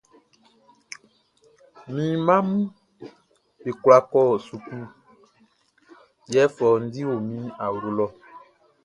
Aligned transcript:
Mi 1.93 2.03
mmaʼm 2.25 2.47
be 3.61 3.69
kwla 3.81 3.97
kɔ 4.11 4.21
suklu, 4.45 4.79
yɛ 6.33 6.41
fɔundi 6.55 7.01
o 7.13 7.15
mi 7.27 7.37
awlo 7.65 7.89
lɔ. 7.97 8.05